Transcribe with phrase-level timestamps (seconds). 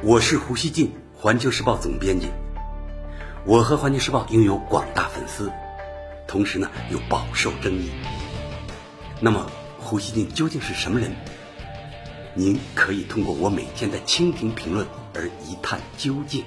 [0.00, 2.28] 我是胡锡进，环球时报总编辑。
[3.44, 5.50] 我和环球时报拥有广大粉丝，
[6.28, 7.90] 同时呢又饱受争议。
[9.20, 11.10] 那么，胡锡进究竟是什么人？
[12.34, 16.44] 您可以通过我每天的蜻蜓评论而一探究竟。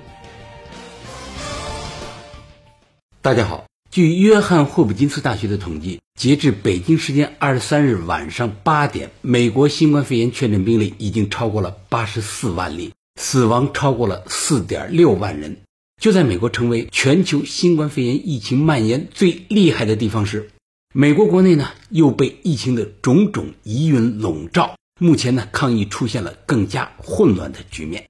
[3.21, 12.93] 大家好，据约翰霍普金斯大学的统计，截至北京时间二十三日晚上八点，美国新冠肺炎确诊病例已经超过了八十四万例。
[13.19, 15.57] 死亡超过了四点六万人。
[16.01, 20.49] 就在美国成为全球新冠肺炎疫情蔓延最厉害的地方时，
[20.93, 24.75] 美国国内呢又被疫情的种种疑云笼罩。
[24.99, 28.05] 目前呢，抗疫出现了更加混乱的局面。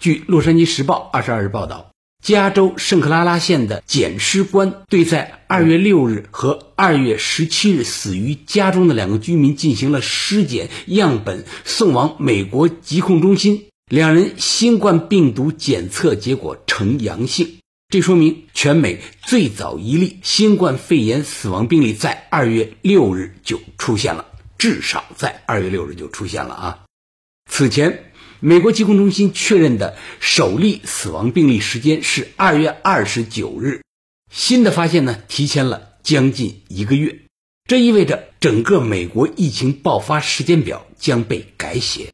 [0.00, 1.90] 据《洛杉矶时报》二十二日报道，
[2.22, 13.66] 加州圣克拉拉县的检尸官对在二月六日和二月十七日死于家中的两个居民进行了尸检，样本送往美国疾控中心。
[13.88, 24.26] 两人新冠病毒检测结果呈阳性，这说明全美最早一例新冠肺炎死亡病例在二月六日就出现了，
[24.58, 26.84] 至少在二月六日就出现了啊。
[27.48, 33.82] 此前，美国疾控中心确认的首例死亡病例时间是二月二十九日，
[34.32, 37.20] 新的发现呢提前了将近一个月，
[37.68, 42.08] 这意味着整个美国疫情爆发时间表将被改写。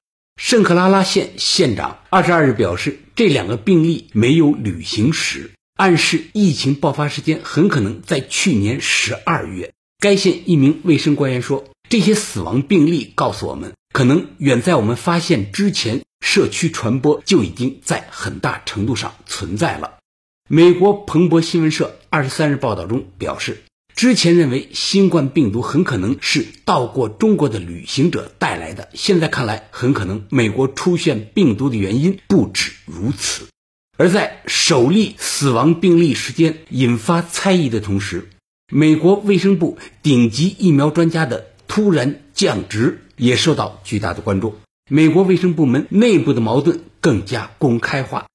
[0.45, 9.73] 圣克拉拉县县长二十二日表示，这两个病例没有旅行史，暗示疫情爆发时间很可能在去年十二月。
[10.01, 19.99] 该县一名卫生官员说：“这些死亡病例告诉我们，可能远在我们发现之前，社区传播就已经在很大程度上存在了。”
[20.51, 23.63] 美国彭博新闻社二十三日报道中表示。
[24.03, 33.47] 之前认为新冠病毒很可能是到过中国的旅行者带来的，现在看来很可能美国出现病毒的原因不止如此。
[33.97, 38.29] 而在首例死亡病例时间引发猜疑的同时，
[38.73, 44.57] 美国卫生部顶级疫苗专家的突然降职也受到巨大的关注。
[44.91, 48.27] 美国卫生部门内部的矛盾更加公开化。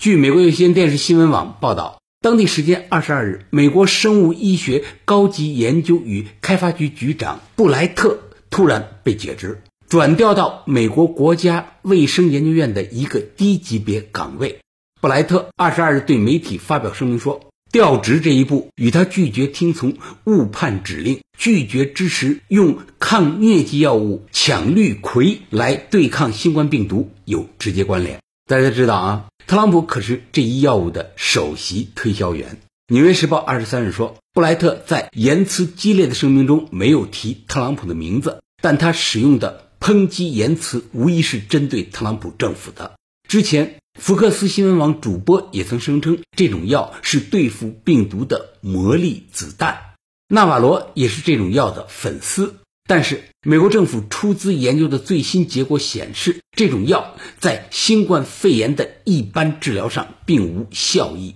[0.00, 2.00] 据美国有线电视新闻网报道。
[2.26, 8.18] 当地时间二十二日，美国生物医学高级研究与开发局局长布莱特
[8.50, 14.58] 突然被解职，转调到美国国家卫生研究院的一个低级别岗位。
[15.00, 19.94] 布莱特二十二日对媒体发表声明说，调职这一步与他拒绝听从
[20.24, 28.18] 误判指令、拒绝支持用抗疟疾药物羟氯喹来对抗新冠病毒有直接关联。
[28.48, 29.26] 大家知道啊。
[29.46, 32.58] 特朗普可是这一药物的首席推销员。
[32.94, 42.96] 《纽约时报》二十三日说，布莱特在言辞激烈的声明中没有提特朗普的名字，但他使用的抨击言辞无疑是针对特朗普政府的。
[43.28, 49.78] 之前，福克斯新闻网主播也曾声称，这种药是对付病毒的魔力子弹。
[50.26, 52.56] 纳瓦罗也是这种药的粉丝。
[52.88, 61.34] 但是，美国政府出资研究的最新结果显示，这种药在新冠肺炎的一般治疗上并无效益。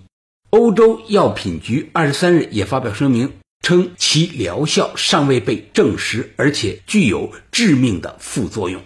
[0.49, 8.81] 欧洲药品局二十三日也发表声明称，其疗效尚未被证实，而且具有致命的副作用。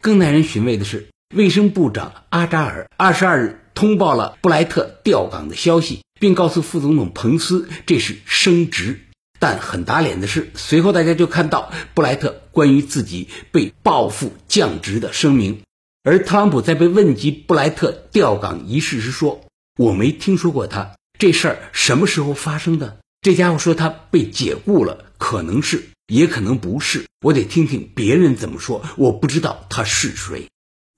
[0.00, 9.00] 更耐人寻味的是，卫生部长阿扎尔二十二日通报了布莱特调岗的消息，并告诉副总统彭斯，这是升职。
[9.38, 15.62] 但很打脸的是，随后大家就看到布莱特关于自己被报复降职的声明，
[16.02, 19.40] 而特朗普在被问及布莱特调岗一事时说
[19.78, 30.48] ：“我没听说过他这事儿什么时候发生的。”这家伙说他被解雇了，可能是，也可能不是，我得听听别人怎么说，我不知道他是谁。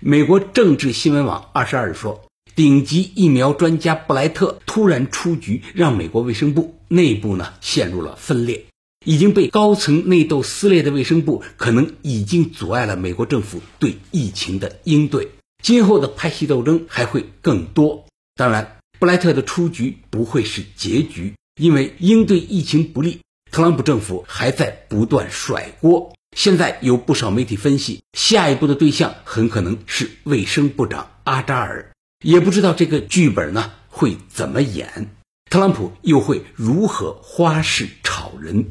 [0.02, 2.24] 美国政治新闻网二十二日说。
[2.56, 8.66] 顶级疫苗专家布莱特突然出局，让美国卫生部内部呢陷入了分裂。
[9.06, 15.30] 已经被高层内斗撕裂的卫生部，可能已经阻碍了美国政府对疫情的应对。
[15.62, 18.04] 今后的派系斗争还会更多。
[18.34, 23.20] 当然，布莱特的出局不会是结局，因为应对疫情不利，
[23.50, 26.12] 特朗普政府还在不断甩锅。
[26.36, 31.90] 现在有不少媒体分析，下一步的对象很可能是卫生部长阿扎尔。
[32.22, 35.10] 也不知道这个剧本呢会怎么演，
[35.50, 38.66] 特朗普又会如何花式炒人？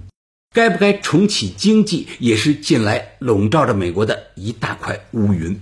[0.55, 5.59] 该不该重启经济，也是近来笼罩着美国的一大块乌云。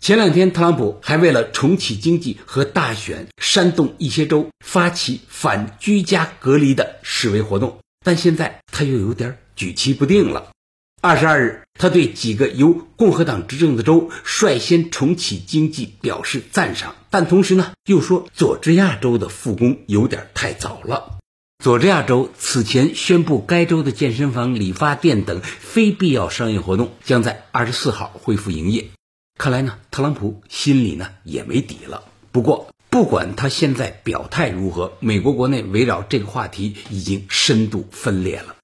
[0.00, 10.52] 前两天，特朗普还为了重启经济和大选煽动一些州发起反居家隔离的示威活动，但现在他又有点举棋不定了。
[11.04, 21.18] 二十二日，他对几个由共和党执政的州率先重启经济表示赞赏，但同时呢，又说佐治亚州的复工有点太早了。
[21.58, 28.86] 佐治亚州此前宣布，该州的健身房、理发店等非必要商业活动将在二十四号恢复营业。
[29.36, 32.04] 看来呢，特朗普心里呢也没底了。
[32.30, 38.54] 不过，不管他现在表态如何，美国国内围绕这个话题已经深度分裂了。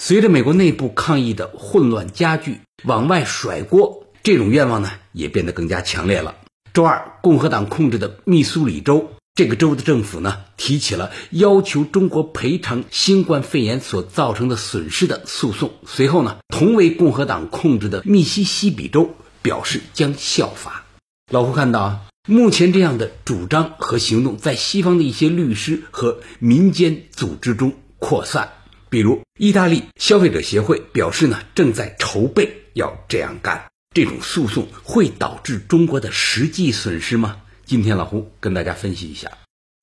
[0.00, 6.36] 随着美国内部抗议的混乱加剧，往外甩锅这种愿望呢，也变得更加强烈了。
[6.72, 15.72] 周二，共和党控制的密苏里州，这个州的政府呢，提起了要求中国赔偿新冠肺炎所造成的损失的诉讼。
[15.84, 20.84] 随后呢，同为共和党控制的密西西比州表示将效法。
[21.32, 28.52] 老胡看到啊，目前这样的主张和行动在西方的一些律师和民间组织中扩散。
[28.90, 33.66] 比如，意大利消费者协会表示呢，正在筹备要这样干。
[33.94, 37.42] 这种诉讼会导致中国的实际损失吗？
[37.64, 39.32] 今天老胡跟大家分析一下。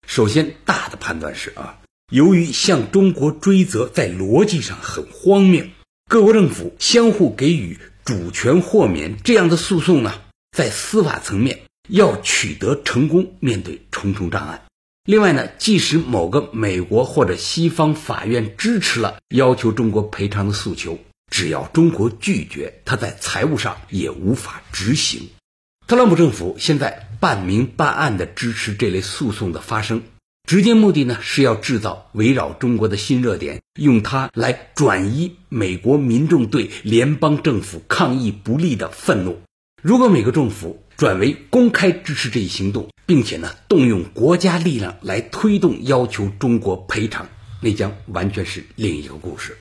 [0.08, 1.80] 首先，大的判断是啊，
[2.12, 5.66] 由于向中国追责在逻辑上很荒谬，
[6.10, 10.22] 各国政府相互给予主权豁免这样的诉讼呢，
[10.56, 14.65] 在司法层面要取得成功，面对重重障碍。
[15.06, 20.98] 另外呢，即使某个美国或者西方法院支持了要求中国赔偿的诉求，
[21.32, 25.30] 只要中国拒绝，他在财务上也无法执行。
[25.86, 30.02] 特朗普政府现在半明半暗地支持这类诉讼的发生，
[30.50, 39.40] 直接目的呢是要制造围绕中国的新热点，用它来转移美国民众对联邦政府抗议不利的愤怒。
[39.84, 47.28] 如果美国政府转为公开支持这一行动，并且呢，动用国家力量来推动要求中国赔偿，
[47.62, 49.58] 那将完全是另一个故事。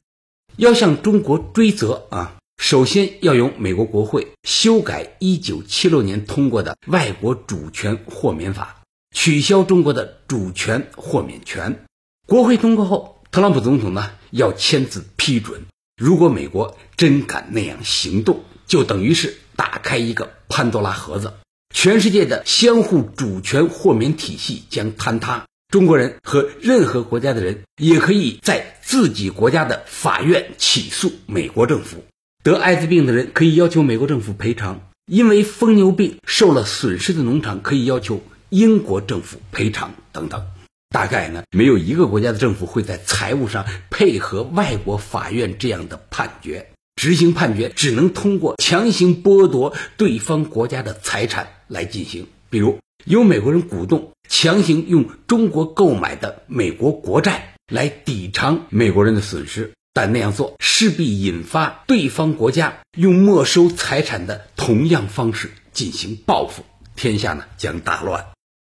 [0.57, 8.83] 要向中国追责啊，首先要由美国国会修改1976年通过的《外国主权豁免法》，
[9.17, 11.85] 取消中国的主权豁免权。
[12.27, 15.63] 国会通过后，特朗普总统呢要签字批准。
[15.97, 21.33] 如果美国真敢那样行动，就等于是打开一个潘多拉盒子。
[21.75, 32.03] 全世界的相互主权豁免体系将坍塌，中国人和任何国家的人也可以在自己国家的法院起诉美国政府。
[32.43, 40.47] 得艾滋病的人可以要求美国政府赔偿，因为疯牛病受了损失的农场可以要求英国政府赔偿等等。
[40.91, 46.71] 大概呢，没有一个国家的政府会在财务上配合外国法院这样的判决。
[46.97, 66.65] 执行判决只能通过强行剥夺对方国家的财产来进行，比如由美国人鼓动强行用中国购买的美国国债来抵偿美国人的损失，但那样做势必引发对方国家用没收财产的同样方式进行报复，
[66.97, 68.27] 天下呢将大乱。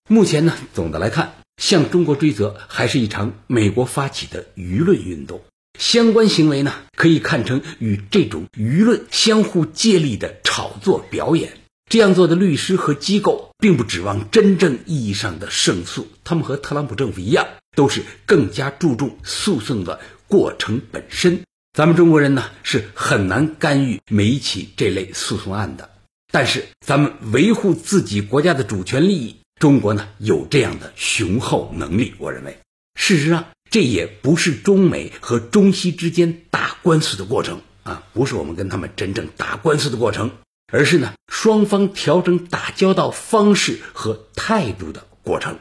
[0.07, 5.41] 目前呢，总的来看，向中国追责还是一场美国发起的舆论运动。
[5.79, 11.53] 相关行为呢，可以看成与这种舆论相互借力的炒作表演。
[11.89, 21.41] 这样做的律师和机构，并不指望真正意义上的胜诉，他们和特朗普政府一样，都是更加注重诉讼的过程本身。
[21.73, 25.89] 咱们中国人呢，是很难干预每一起这类诉讼案的。
[26.31, 32.13] 但是，咱们维护自己国家的主权利益，中国呢有这样的雄厚能力。
[32.19, 32.59] 我认为，
[32.95, 33.45] 事实上。
[33.69, 40.31] 这也不是中美和中西之间打官司的过程啊，不是我们跟他们真正打官司的过程，
[40.71, 45.57] 而是呢双方调整打交道方式和态度的过程。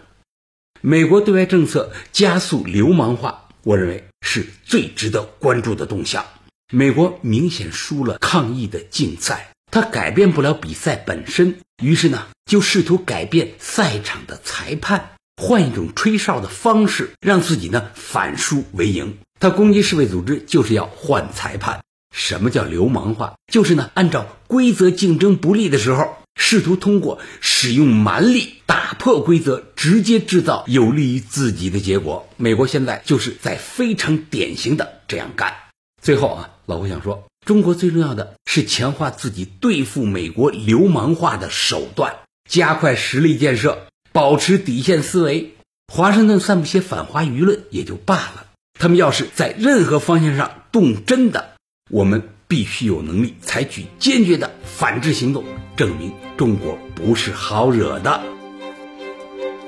[0.80, 6.24] 美国对外政策加速流氓化，我认为是最值得关注的动向。
[6.72, 15.10] 美国明显输了抗议的竞赛，它改变不了比赛本身，于是呢就试图改变赛场的裁判。
[15.40, 19.18] 换一种吹哨的方式，让自己呢反输为赢。
[19.38, 21.78] 他攻击世卫组织，就是要换裁判。
[22.12, 23.34] 什么叫流氓化？
[23.52, 32.28] 就是呢按照规则竞争不利的时候，试图通过使用蛮力打破规则，直接制造有利于自己的结果。
[32.36, 35.54] 美国现在就是在非常典型的这样干。
[36.02, 42.16] 最后啊，老胡想说，中国最重要的是强化自己对付美国流氓化的手段，
[42.50, 43.86] 加快实力建设。
[44.12, 45.54] 保持底线思维，
[45.92, 48.46] 华盛顿散布些反华舆论也就罢了。
[48.78, 51.54] 他们要是在任何方向上动真的，
[51.90, 55.44] 我们必须有能力采取坚决的反制行动，
[55.76, 58.20] 证明中国不是好惹的。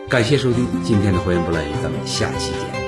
[0.08, 2.79] 感谢收听今天的《胡言不乱语》，咱们下期见。